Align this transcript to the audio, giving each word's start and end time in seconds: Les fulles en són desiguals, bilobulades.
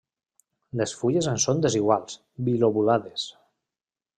Les 0.79 0.93
fulles 1.01 1.27
en 1.33 1.37
són 1.43 1.61
desiguals, 1.65 2.17
bilobulades. 2.49 3.29